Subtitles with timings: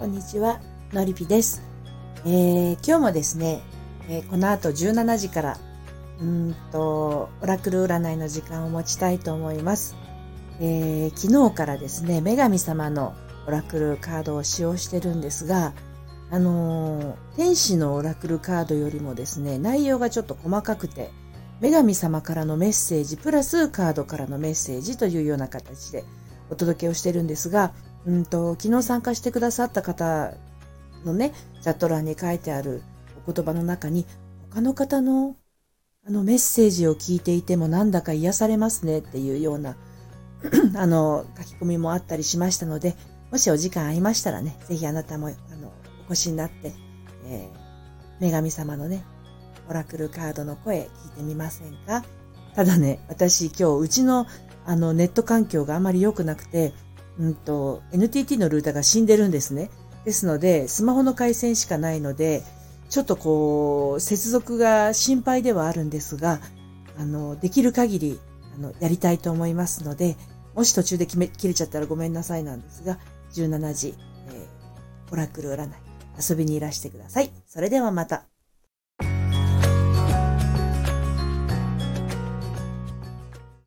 [0.00, 0.60] こんにちは、
[0.94, 1.60] のりぴです。
[2.24, 3.60] えー、今日もですね、
[4.08, 5.58] えー、この後17時から、
[6.18, 9.94] うんと、オラクル占いの時間を持ちたいと思います。
[10.58, 13.12] えー、昨日からですね、女神様の
[13.46, 15.74] オラクルカードを使用してるんですが、
[16.30, 21.10] あの天使のオラクルカードよりもですね、内容がちょっと細かくて、
[21.60, 26.04] 女神様からのメッセージ、プラスカードからのメッセージというような形で
[26.48, 27.74] お届けをしてるんですが、
[28.06, 30.32] うんと、昨日参加してくださった方
[31.04, 31.32] のね、
[31.62, 32.82] チャット欄に書いてある
[33.26, 34.06] お言葉の中に、
[34.50, 35.36] 他の方の
[36.06, 39.76] あのメッセージを聞いていてもなんだか癒されますねっていうような
[40.74, 42.96] あの書き込みもあったりしましたので、
[43.30, 45.72] もしお時間ありましたらね、ぜひあなたもあの
[46.08, 46.72] お越しになって、
[47.26, 49.04] えー、女神様のね、
[49.68, 52.02] オラクルカードの声聞いてみませんか？
[52.54, 54.26] ただね、私今日うちの
[54.66, 56.72] あのネット環境があまり良くなくて、
[57.20, 59.70] うんと、NTT のルーターが死んでるんですね。
[60.04, 62.42] ですので、スマホの回線しかないので、
[62.88, 66.40] ちょっとこう、接続が心配ではあるんですが、
[66.98, 68.20] あの、できる限り、
[68.56, 70.16] あの、やりたいと思いますので、
[70.54, 72.98] もし途中で決め、切れちゃったらごめんなさいなんですが、
[73.34, 73.94] 17時、
[74.28, 75.70] えー、オラクル占い、
[76.18, 77.30] 遊びにいらしてください。
[77.46, 78.29] それではまた。